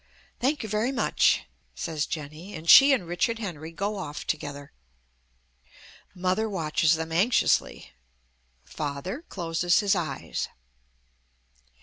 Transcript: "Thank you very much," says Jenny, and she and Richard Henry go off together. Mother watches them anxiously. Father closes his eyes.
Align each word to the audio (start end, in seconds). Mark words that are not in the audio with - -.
"Thank 0.39 0.63
you 0.63 0.67
very 0.69 0.91
much," 0.91 1.43
says 1.75 2.07
Jenny, 2.07 2.55
and 2.55 2.67
she 2.67 2.91
and 2.91 3.05
Richard 3.07 3.37
Henry 3.37 3.71
go 3.71 3.97
off 3.97 4.25
together. 4.25 4.71
Mother 6.15 6.49
watches 6.49 6.95
them 6.95 7.11
anxiously. 7.11 7.91
Father 8.63 9.21
closes 9.29 9.79
his 9.79 9.93
eyes. 9.93 10.47